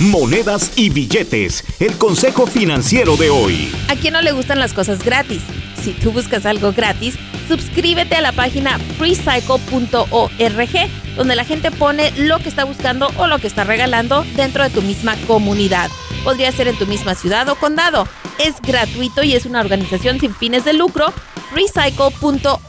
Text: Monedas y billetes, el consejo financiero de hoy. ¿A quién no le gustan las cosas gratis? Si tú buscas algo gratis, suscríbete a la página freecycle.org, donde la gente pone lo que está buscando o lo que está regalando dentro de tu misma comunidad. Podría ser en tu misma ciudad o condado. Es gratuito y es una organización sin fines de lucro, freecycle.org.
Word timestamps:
Monedas 0.00 0.72
y 0.76 0.90
billetes, 0.90 1.64
el 1.80 1.98
consejo 1.98 2.46
financiero 2.46 3.16
de 3.16 3.30
hoy. 3.30 3.74
¿A 3.88 3.96
quién 3.96 4.12
no 4.12 4.22
le 4.22 4.30
gustan 4.30 4.60
las 4.60 4.72
cosas 4.72 5.02
gratis? 5.04 5.42
Si 5.82 5.90
tú 5.90 6.12
buscas 6.12 6.46
algo 6.46 6.72
gratis, 6.72 7.16
suscríbete 7.48 8.14
a 8.14 8.20
la 8.20 8.30
página 8.30 8.78
freecycle.org, 8.96 10.36
donde 11.16 11.34
la 11.34 11.44
gente 11.44 11.72
pone 11.72 12.12
lo 12.12 12.38
que 12.38 12.48
está 12.48 12.62
buscando 12.62 13.10
o 13.16 13.26
lo 13.26 13.40
que 13.40 13.48
está 13.48 13.64
regalando 13.64 14.24
dentro 14.36 14.62
de 14.62 14.70
tu 14.70 14.82
misma 14.82 15.16
comunidad. 15.26 15.90
Podría 16.22 16.52
ser 16.52 16.68
en 16.68 16.78
tu 16.78 16.86
misma 16.86 17.16
ciudad 17.16 17.48
o 17.48 17.56
condado. 17.56 18.06
Es 18.38 18.60
gratuito 18.62 19.24
y 19.24 19.34
es 19.34 19.46
una 19.46 19.60
organización 19.60 20.20
sin 20.20 20.32
fines 20.32 20.64
de 20.64 20.74
lucro, 20.74 21.12
freecycle.org. 21.50 22.68